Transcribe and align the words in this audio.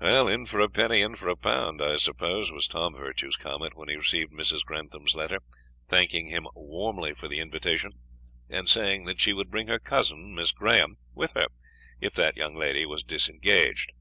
"In 0.00 0.46
for 0.46 0.60
a 0.60 0.70
penny, 0.70 1.02
in 1.02 1.14
for 1.14 1.28
a 1.28 1.36
pound, 1.36 1.82
I 1.82 1.96
suppose," 1.98 2.50
was 2.50 2.66
Tom 2.66 2.94
Virtue's 2.94 3.36
comment 3.36 3.76
when 3.76 3.90
he 3.90 3.96
received 3.96 4.32
Mrs. 4.32 4.64
Grantham's 4.64 5.14
letter, 5.14 5.40
thanking 5.88 6.28
him 6.28 6.46
warmly 6.54 7.12
for 7.12 7.28
the 7.28 7.38
invitation, 7.38 7.92
and 8.48 8.66
saying 8.66 9.04
that 9.04 9.20
she 9.20 9.34
would 9.34 9.50
bring 9.50 9.68
her 9.68 9.78
cousin, 9.78 10.34
Miss 10.34 10.52
Graham, 10.52 10.96
with 11.12 11.32
her, 11.32 11.48
if 12.00 12.14
that 12.14 12.34
young 12.38 12.54
lady 12.56 12.86
was 12.86 13.02
disengaged. 13.02 13.92